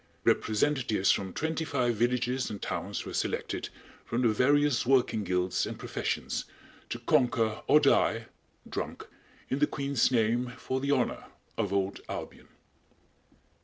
[0.23, 3.69] Representatives from twenty five villages and towns were selected,
[4.03, 6.45] from the various working guilds and professions,
[6.89, 8.25] to conquer or die
[8.67, 9.05] (drunk)
[9.49, 11.25] in the Queen's name for the honor
[11.55, 12.47] of Old Albion.